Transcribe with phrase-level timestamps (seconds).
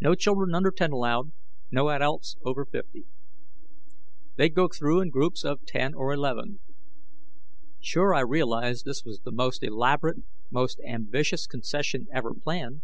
[0.00, 1.30] No children under ten allowed;
[1.70, 3.04] no adults over 50.
[4.34, 6.58] They'd go through in groups of 10 or 11.
[7.80, 12.80] Sure, I realized this was the most elaborate, most ambitious concession ever planned.